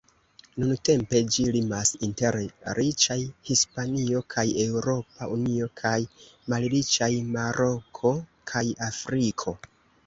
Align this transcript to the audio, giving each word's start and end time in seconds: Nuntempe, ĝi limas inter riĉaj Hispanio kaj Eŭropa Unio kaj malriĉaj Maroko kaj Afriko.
Nuntempe, 0.61 1.19
ĝi 1.35 1.43
limas 1.55 1.91
inter 2.07 2.37
riĉaj 2.79 3.19
Hispanio 3.51 4.23
kaj 4.37 4.47
Eŭropa 4.65 5.31
Unio 5.37 5.71
kaj 5.83 5.95
malriĉaj 6.55 7.15
Maroko 7.39 8.17
kaj 8.55 8.67
Afriko. 8.91 9.59